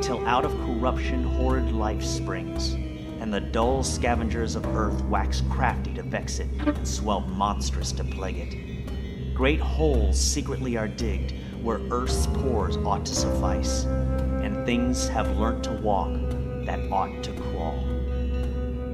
[0.00, 2.76] till out of corruption horrid life springs,
[3.24, 8.04] and the dull scavengers of earth wax crafty to vex it, and swell monstrous to
[8.04, 9.34] plague it.
[9.34, 11.32] Great holes secretly are digged,
[11.62, 16.12] where earth's pores ought to suffice, and things have learnt to walk
[16.66, 17.82] that ought to crawl.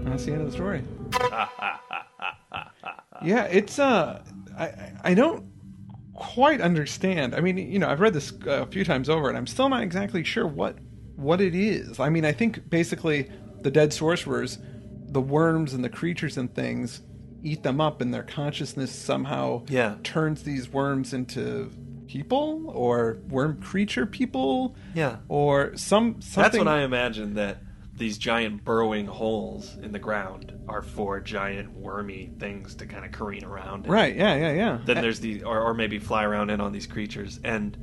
[0.05, 0.85] That's the end of the story.
[3.25, 4.23] yeah, it's uh,
[4.57, 5.45] I I- don't
[6.15, 7.35] quite understand.
[7.35, 9.83] I mean, you know, I've read this a few times over, and I'm still not
[9.83, 10.77] exactly sure what
[11.17, 11.99] what it is.
[11.99, 13.29] I mean, I think basically
[13.63, 14.59] the dead sorcerers,
[15.09, 17.03] the worms and the creatures and things,
[17.43, 19.97] eat them up, and their consciousness somehow Yeah.
[20.03, 21.71] turns these worms into
[22.07, 24.75] people or worm creature people.
[24.95, 25.17] Yeah.
[25.29, 26.43] Or some something.
[26.43, 27.63] That's what I imagine that
[27.95, 33.13] these giant burrowing holes in the ground are for giant wormy things to kind of
[33.13, 33.85] careen around.
[33.87, 33.93] in.
[33.93, 34.17] Right.
[34.17, 34.35] Yeah.
[34.37, 34.53] Yeah.
[34.53, 34.79] Yeah.
[34.85, 37.39] Then there's the or, or maybe fly around in on these creatures.
[37.45, 37.77] And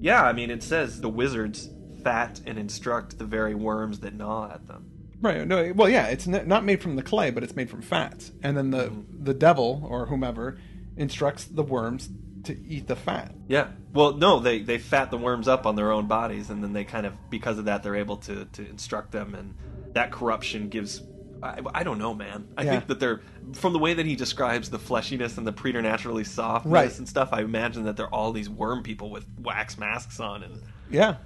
[0.00, 1.68] yeah, I mean it says the wizards
[2.04, 4.90] fat and instruct the very worms that gnaw at them.
[5.20, 5.46] Right.
[5.46, 5.72] No.
[5.74, 6.06] Well, yeah.
[6.08, 8.92] It's n- not made from the clay, but it's made from fats, and then the
[9.10, 10.58] the devil or whomever
[10.96, 12.08] instructs the worms
[12.44, 13.34] to eat the fat.
[13.48, 13.68] Yeah.
[13.92, 16.84] Well, no, they they fat the worms up on their own bodies, and then they
[16.84, 19.54] kind of because of that they're able to to instruct them, and
[19.94, 21.02] that corruption gives.
[21.42, 22.48] I, I don't know, man.
[22.56, 22.70] I Yeah.
[22.72, 23.20] think that they're
[23.52, 26.98] from the way that he describes the fleshiness and the preternaturally softness Right.
[26.98, 27.28] and stuff.
[27.32, 31.16] I imagine that they're all these worm people with wax masks on, and Yeah.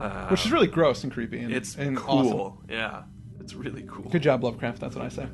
[0.00, 1.40] uh, Which is really gross and creepy.
[1.40, 2.54] And, it's and cool.
[2.60, 2.66] awesome.
[2.70, 3.02] Yeah,
[3.42, 4.08] it's really cool.
[4.10, 4.80] Good job, Lovecraft.
[4.80, 5.26] That's what I say.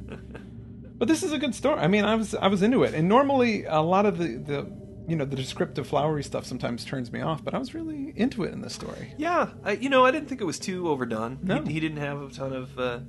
[0.98, 1.78] but this is a good story.
[1.78, 4.70] I mean, I was I was into it, and normally a lot of the the
[5.06, 8.44] you know the descriptive flowery stuff sometimes turns me off, but I was really into
[8.44, 9.14] it in this story.
[9.16, 11.38] Yeah, I, you know, I didn't think it was too overdone.
[11.42, 11.62] No.
[11.62, 13.00] He, he didn't have a ton of uh,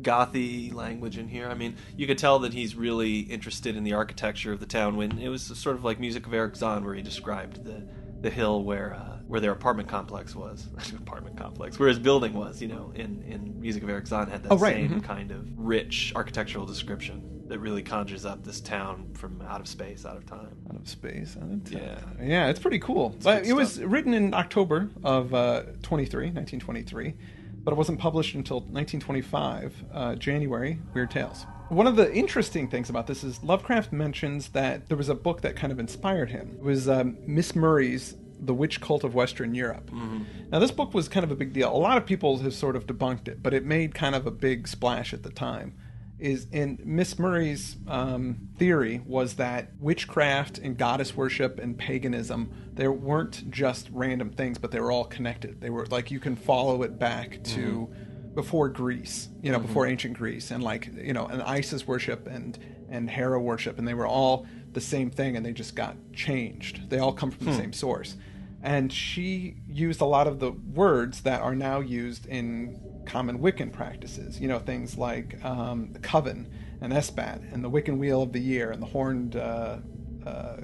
[0.00, 1.48] gothy language in here.
[1.48, 4.96] I mean, you could tell that he's really interested in the architecture of the town.
[4.96, 7.86] When it was sort of like Music of Erich Zann, where he described the
[8.20, 12.60] the hill where uh, where their apartment complex was, apartment complex, where his building was.
[12.60, 15.04] You know, in in Music of Erich Zann had that Oh, right, same mhm.
[15.04, 20.04] kind of rich architectural description that really conjures up this town from out of space,
[20.04, 20.56] out of time.
[20.68, 21.36] Out of space.
[21.36, 22.16] out of time.
[22.18, 22.24] Yeah.
[22.24, 23.10] Yeah, it's pretty cool.
[23.10, 27.14] Good it was written in October of uh, 23, 1923,
[27.62, 31.46] but it wasn't published until 1925, uh, January, Weird Tales.
[31.68, 35.40] One of the interesting things about this is Lovecraft mentions that there was a book
[35.40, 36.56] that kind of inspired him.
[36.58, 39.90] It was um, Miss Murray's The Witch Cult of Western Europe.
[39.90, 40.50] Mm-hmm.
[40.50, 41.74] Now, this book was kind of a big deal.
[41.74, 44.30] A lot of people have sort of debunked it, but it made kind of a
[44.30, 45.74] big splash at the time
[46.18, 52.88] is in Miss Murray's um, theory was that witchcraft and goddess worship and paganism they
[52.88, 55.62] weren't just random things, but they were all connected.
[55.62, 58.34] They were like you can follow it back to mm-hmm.
[58.34, 59.66] before Greece, you know, mm-hmm.
[59.66, 62.58] before ancient Greece, and like you know, and Isis worship and
[62.90, 64.46] and Hera worship, and they were all
[64.76, 66.90] the same thing, and they just got changed.
[66.90, 68.14] They all come from the same source.
[68.62, 73.72] And she used a lot of the words that are now used in common Wiccan
[73.72, 74.38] practices.
[74.38, 76.50] You know, things like um, the coven
[76.82, 79.78] and Esbat and the Wiccan Wheel of the Year and the Horned uh,
[80.26, 80.56] uh,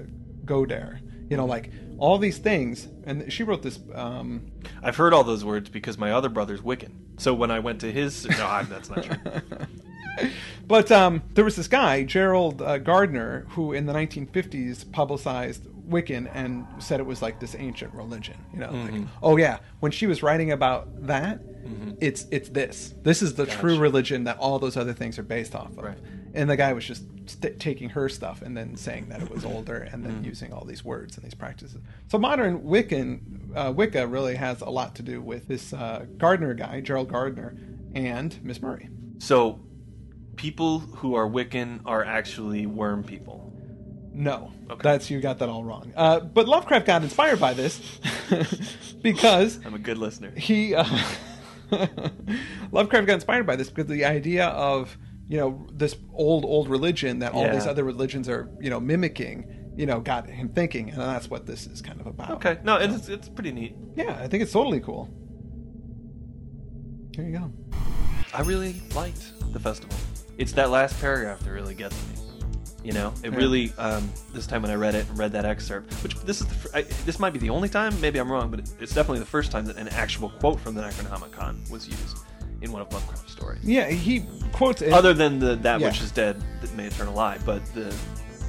[0.45, 0.99] Godare.
[1.29, 2.87] You know, like all these things.
[3.05, 3.79] And she wrote this.
[3.95, 4.51] Um,
[4.83, 6.91] I've heard all those words because my other brother's Wiccan.
[7.17, 9.17] So when I went to his, no, I, that's not true.
[10.67, 16.29] but um, there was this guy, Gerald uh, Gardner, who in the 1950s publicized Wiccan
[16.33, 18.37] and said it was like this ancient religion.
[18.53, 18.97] You know, Mm-hmm.
[19.01, 21.41] like, oh yeah, when she was writing about that,
[21.99, 22.93] it's it's this.
[23.03, 25.83] This is the true religion that all those other things are based off of.
[25.83, 25.97] Right.
[26.33, 29.45] And the guy was just st- taking her stuff and then saying that it was
[29.53, 30.13] older and Mm-hmm.
[30.15, 31.77] then using all these words and these practices.
[32.09, 33.19] So modern Wiccan
[33.55, 37.55] uh, Wicca really has a lot to do with this uh, Gardner guy, Gerald Gardner,
[37.93, 38.89] and Miss Murray.
[39.19, 39.59] So
[40.35, 43.51] people who are Wiccan are actually worm people.
[44.15, 44.79] No, Okay.
[44.83, 45.91] that's you got that all wrong.
[45.95, 47.81] Uh, but Lovecraft got inspired by this
[49.01, 50.31] because I'm a good listener.
[50.37, 50.85] he uh,
[52.71, 54.95] Lovecraft got inspired by this because the idea of
[55.27, 59.71] you know this old old religion that all these other religions are you know mimicking
[59.75, 62.29] you know got him thinking and that's what this is kind of about.
[62.31, 63.75] Okay, no, it's it's pretty neat.
[63.95, 65.09] Yeah, I think it's totally cool.
[67.15, 67.51] Here you go.
[68.33, 69.95] I really liked the festival.
[70.37, 72.15] It's that last paragraph that really gets me.
[72.83, 73.71] You know, it really.
[73.77, 76.53] Um, this time when I read it and read that excerpt, which this is the,
[76.55, 79.19] fir- I, this might be the only time, maybe I'm wrong, but it, it's definitely
[79.19, 82.17] the first time that an actual quote from the Necronomicon was used
[82.61, 83.63] in one of Lovecraft's stories.
[83.63, 84.91] Yeah, he quotes it.
[84.91, 85.87] Other than the that Yeah.
[85.87, 87.93] which is dead that may eternal lie, but the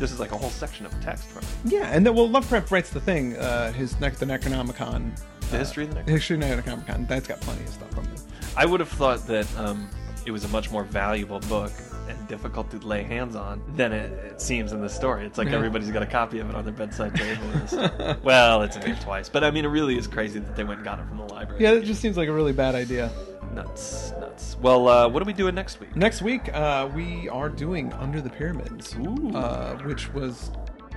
[0.01, 1.73] this is like a whole section of text from it.
[1.73, 5.17] yeah, and then well, Lovecraft writes the thing, uh, his ne- the Necronomicon,
[5.51, 6.09] The uh, history of the Necronomicon.
[6.09, 7.07] history of the Necronomicon.
[7.07, 8.21] That's got plenty of stuff from it.
[8.57, 9.89] I would have thought that um,
[10.27, 11.73] it was a much more valuable book
[12.09, 15.25] and difficult to lay hands on than it, it seems in the story.
[15.27, 15.55] It's like Yeah.
[15.57, 17.43] everybody's got a copy of it on their bedside table.
[17.57, 20.65] It's- well, it's in there twice, but I mean, it really is crazy that they
[20.65, 21.63] went and got it from the library.
[21.63, 23.11] Yeah, it just seems like a really bad idea.
[23.55, 24.57] nuts, nuts.
[24.61, 25.95] Well, uh, what are we doing next week?
[25.95, 29.31] Next week, uh, we are doing Under the Pyramids, Ooh.
[29.35, 30.51] uh, which was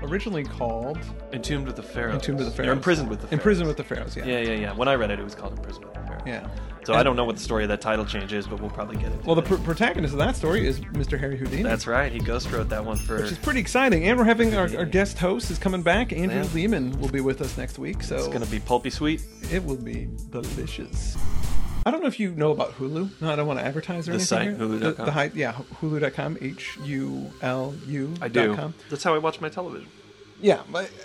[0.03, 0.99] originally called
[1.33, 2.15] Entombed with the Pharaohs.
[2.15, 2.69] Entombed with the Pharaohs.
[2.69, 3.39] Or imprisoned with the Pharaohs.
[3.39, 4.15] Imprisoned with the Pharaohs.
[4.15, 4.25] Yeah.
[4.25, 4.73] Yeah, yeah, yeah.
[4.73, 6.23] When I read it, it was called Imprisoned with the Pharaohs.
[6.25, 6.47] Yeah.
[6.85, 8.95] So I don't know what the story of that title change is, but we'll probably
[8.95, 9.25] get it.
[9.25, 11.19] Well, the pr- protagonist of that story is Mr.
[11.19, 11.61] Harry Houdini.
[11.61, 12.09] That's right.
[12.09, 13.17] He ghost wrote that one for.
[13.21, 14.05] which is pretty exciting.
[14.07, 16.13] And we're having our, our guest host is coming back.
[16.13, 16.47] Andrew Yeah.
[16.53, 19.21] Leman will be with us next week, so It's gonna be pulpy sweet.
[19.51, 21.17] it will be delicious.
[21.87, 23.21] I don't know if you know about Hulu.
[23.21, 24.27] No, I don't want to advertise or The anything.
[24.27, 24.57] site, here.
[24.57, 24.79] hulu.com.
[24.97, 26.37] The, the hi- yeah, Hulu.com.
[26.41, 28.13] H U L U.
[28.21, 28.55] I do.
[28.55, 28.73] Com.
[28.89, 29.87] That's how I watch my television.
[30.41, 30.61] Yeah,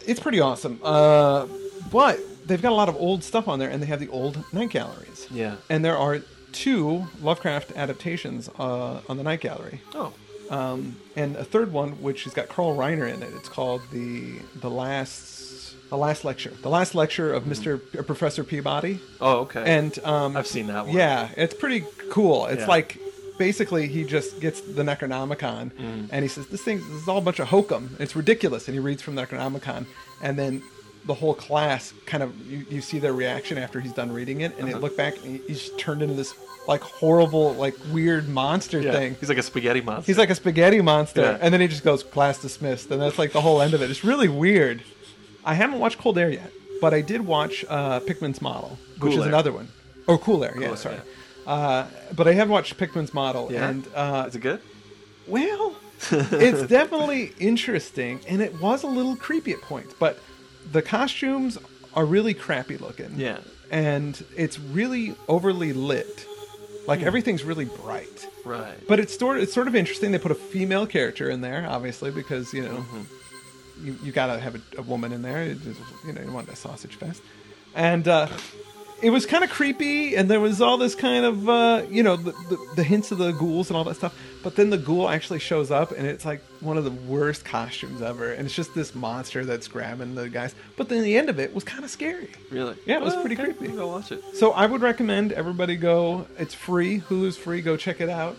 [0.06, 0.78] it's pretty awesome.
[0.82, 1.46] Uh,
[1.90, 4.44] but they've got a lot of old stuff on there, and they have the old
[4.52, 5.26] night galleries.
[5.30, 5.56] Yeah.
[5.70, 6.20] And there are
[6.52, 9.80] two Lovecraft adaptations uh, on the night gallery.
[9.94, 10.12] Oh.
[10.50, 13.30] um, and a third one which has got Carl Reiner in it.
[13.36, 15.51] It's called the the last
[15.92, 18.98] the last lecture, the last lecture of Mister uh, Professor Peabody.
[19.20, 19.62] Oh, okay.
[19.66, 20.96] And um, I've seen that one.
[20.96, 22.46] Yeah, it's pretty cool.
[22.46, 22.66] It's Yeah.
[22.76, 22.96] like
[23.38, 26.08] basically he just gets the Necronomicon Mm.
[26.10, 27.94] and he says this thing this is all a bunch of hokum.
[28.00, 29.84] It's ridiculous, and he reads from the Necronomicon,
[30.22, 30.62] and then
[31.04, 34.56] the whole class kind of you, you see their reaction after he's done reading it,
[34.58, 34.80] and they Uh-huh.
[34.80, 36.32] look back and he's turned into this
[36.66, 38.92] like horrible like weird monster yeah.
[38.92, 39.16] thing.
[39.20, 40.06] He's like a spaghetti monster.
[40.10, 41.38] He's like a spaghetti monster, Yeah.
[41.42, 43.90] and then he just goes class dismissed, and that's like the whole end of it.
[43.90, 44.80] It's really weird.
[45.44, 46.50] I haven't watched Cold Air yet,
[46.80, 49.28] but I did watch uh, Pickman's Model, which Cool is Air.
[49.28, 49.68] another one.
[50.08, 50.96] Oh, Cool Air, yeah, Air, sorry.
[51.46, 53.68] Uh, but I have watched Pickman's Model, yeah.
[53.68, 54.60] and uh, Is it good?
[55.26, 55.74] well,
[56.10, 60.18] it's definitely interesting, and it was a little creepy at points, but
[60.70, 61.58] the costumes
[61.94, 63.12] are really crappy looking.
[63.16, 63.38] Yeah.
[63.70, 66.26] and it's really overly lit.
[66.86, 67.06] Like Hmm.
[67.06, 68.26] everything's really bright.
[68.44, 68.74] Right.
[68.88, 70.10] But it's sort it's sort of interesting.
[70.10, 72.84] They put a female character in there, obviously, because you know
[73.82, 75.54] You, you gotta have a, a woman in there.
[75.54, 77.22] Just, you know, you want a sausage fest,
[77.74, 78.28] and uh,
[79.02, 80.14] it was kind of creepy.
[80.16, 83.18] And there was all this kind of uh, you know the, the, the hints of
[83.18, 84.16] the ghouls and all that stuff.
[84.42, 88.02] But then the ghoul actually shows up, and it's like one of the worst costumes
[88.02, 88.32] ever.
[88.32, 90.54] And it's just this monster that's grabbing the guys.
[90.76, 92.28] But then the end of it was kind of scary.
[92.50, 92.76] Really?
[92.84, 93.76] Yeah, it was Well, pretty okay, creepy.
[93.76, 94.22] Go watch it.
[94.34, 96.26] So I would recommend everybody go.
[96.38, 96.98] It's free.
[97.00, 97.62] Hulu's free.
[97.62, 98.36] Go check it out.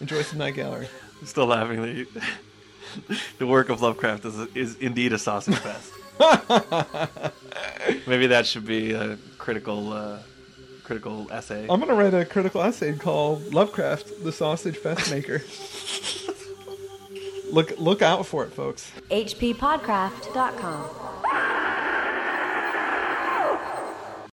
[0.00, 0.88] Enjoy some night gallery.
[1.20, 2.06] I'm still laughing that you,
[3.38, 5.92] the work of Lovecraft is, is indeed a sausage fest.
[8.06, 10.18] Maybe that should be a critical uh,
[10.82, 11.66] critical essay.
[11.68, 15.42] I'm gonna write a critical essay called "Lovecraft: The Sausage Fest Maker."
[17.52, 18.90] look look out for it, folks.
[19.10, 21.45] hppodcraft.com.